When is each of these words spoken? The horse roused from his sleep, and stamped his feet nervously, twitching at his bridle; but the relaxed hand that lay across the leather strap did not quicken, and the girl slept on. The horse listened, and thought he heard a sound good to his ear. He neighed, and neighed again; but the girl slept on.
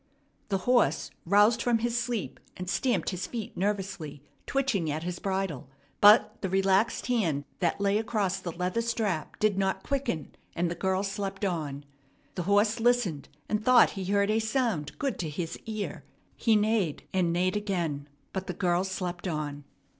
The 0.49 0.57
horse 0.65 1.11
roused 1.27 1.61
from 1.61 1.77
his 1.77 1.95
sleep, 1.95 2.39
and 2.57 2.67
stamped 2.67 3.11
his 3.11 3.27
feet 3.27 3.55
nervously, 3.55 4.23
twitching 4.47 4.89
at 4.89 5.03
his 5.03 5.19
bridle; 5.19 5.69
but 6.01 6.41
the 6.41 6.49
relaxed 6.49 7.05
hand 7.05 7.43
that 7.59 7.79
lay 7.79 7.99
across 7.99 8.39
the 8.39 8.51
leather 8.51 8.81
strap 8.81 9.37
did 9.37 9.59
not 9.59 9.83
quicken, 9.83 10.31
and 10.55 10.71
the 10.71 10.73
girl 10.73 11.03
slept 11.03 11.45
on. 11.45 11.85
The 12.33 12.41
horse 12.49 12.79
listened, 12.79 13.29
and 13.47 13.63
thought 13.63 13.91
he 13.91 14.05
heard 14.05 14.31
a 14.31 14.39
sound 14.39 14.97
good 14.97 15.19
to 15.19 15.29
his 15.29 15.59
ear. 15.67 16.03
He 16.35 16.55
neighed, 16.55 17.03
and 17.13 17.31
neighed 17.31 17.55
again; 17.55 18.09
but 18.33 18.47
the 18.47 18.53
girl 18.55 18.83
slept 18.83 19.27
on. 19.27 19.65